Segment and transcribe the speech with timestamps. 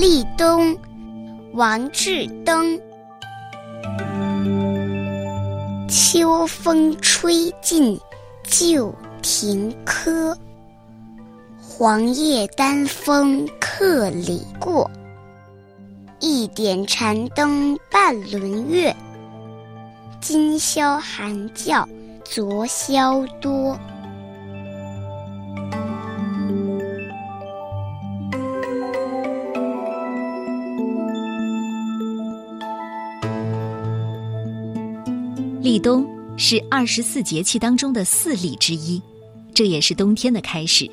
[0.00, 0.78] 立冬，
[1.54, 2.78] 王志登。
[5.88, 7.98] 秋风吹尽
[8.44, 10.38] 旧亭柯，
[11.60, 14.88] 黄叶丹枫客里过。
[16.20, 18.94] 一点残灯半轮月，
[20.20, 21.88] 今宵寒叫
[22.24, 23.76] 昨宵多。
[35.68, 36.02] 立冬
[36.38, 39.02] 是二十四节气当中的四立之一，
[39.52, 40.90] 这也是冬天的开始。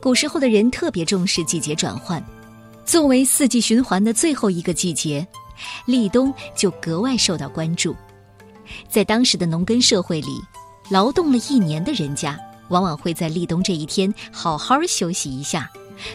[0.00, 2.20] 古时候的人特别重视季节转换，
[2.84, 5.24] 作为四季循环的最后一个季节，
[5.86, 7.94] 立冬就格外受到关注。
[8.88, 10.42] 在当时的农耕社会里，
[10.90, 12.36] 劳动了一年的人家，
[12.70, 15.70] 往往会在立冬这一天好好休息一下，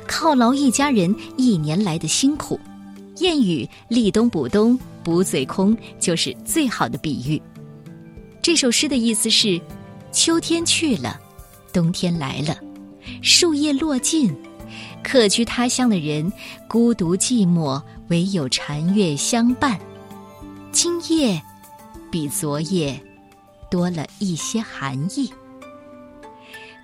[0.09, 2.59] 犒劳一家人一年来的辛苦。
[3.15, 7.41] 谚语“立冬补冬，补嘴空”就是最好的比喻。
[8.47, 9.59] 这首诗的意思是：
[10.09, 11.19] 秋天去了，
[11.73, 12.57] 冬天来了，
[13.21, 14.33] 树叶落尽，
[15.03, 16.31] 客居他乡的人
[16.65, 19.77] 孤独寂寞，唯有禅月相伴。
[20.71, 21.41] 今夜
[22.09, 22.97] 比昨夜
[23.69, 25.29] 多了一些寒意。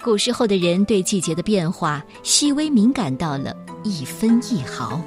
[0.03, 5.02] 古时候的人对季节的变化细微敏感到了一分一毫。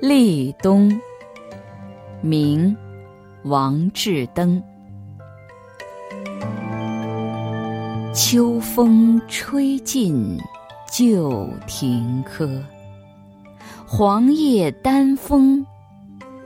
[0.00, 0.90] 立冬，
[2.22, 2.74] 明，
[3.42, 4.62] 王志登。
[8.14, 10.38] 秋风吹尽
[10.90, 12.64] 旧亭柯，
[13.86, 15.64] 黄叶丹枫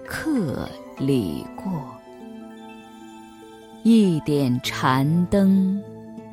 [0.04, 1.70] 客里过。
[3.84, 5.80] 一点残灯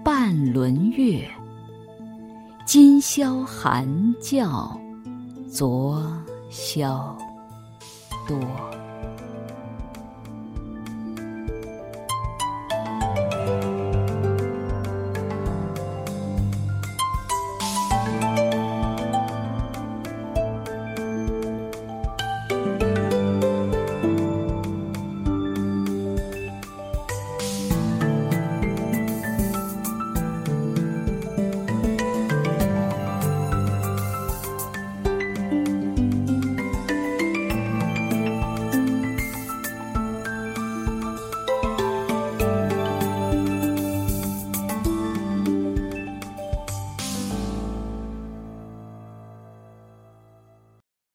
[0.03, 1.23] 半轮月，
[2.65, 3.85] 今宵寒
[4.19, 4.75] 教
[5.47, 6.01] 昨。
[6.51, 7.17] 消
[8.27, 8.90] 多。